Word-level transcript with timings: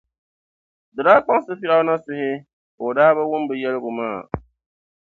di 0.95 1.01
daa 1.05 1.23
kpaŋsi 1.25 1.51
Firawuna 1.59 1.95
suhu, 2.05 2.29
ka 2.75 2.81
o 2.87 2.95
daa 2.97 3.15
bi 3.15 3.23
wum 3.29 3.43
bɛ 3.47 3.55
yɛligu 3.61 3.91
maa. 3.97 4.17